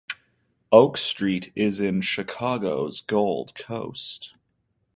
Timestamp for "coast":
3.53-4.33